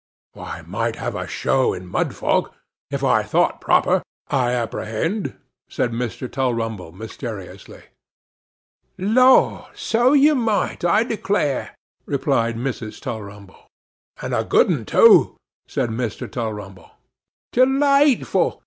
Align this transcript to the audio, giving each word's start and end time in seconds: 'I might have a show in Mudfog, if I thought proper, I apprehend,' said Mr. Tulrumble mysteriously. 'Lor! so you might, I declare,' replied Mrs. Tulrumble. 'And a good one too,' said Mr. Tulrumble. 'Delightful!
'I 0.35 0.63
might 0.63 0.95
have 0.95 1.13
a 1.13 1.27
show 1.27 1.73
in 1.73 1.85
Mudfog, 1.87 2.49
if 2.89 3.03
I 3.03 3.21
thought 3.21 3.61
proper, 3.61 4.01
I 4.29 4.51
apprehend,' 4.51 5.35
said 5.69 5.91
Mr. 5.91 6.27
Tulrumble 6.27 6.91
mysteriously. 6.91 7.83
'Lor! 8.97 9.67
so 9.75 10.13
you 10.13 10.33
might, 10.33 10.83
I 10.83 11.03
declare,' 11.03 11.75
replied 12.07 12.55
Mrs. 12.55 12.99
Tulrumble. 12.99 13.67
'And 14.19 14.33
a 14.33 14.43
good 14.43 14.71
one 14.71 14.85
too,' 14.85 15.35
said 15.67 15.91
Mr. 15.91 16.27
Tulrumble. 16.27 16.89
'Delightful! 17.53 18.59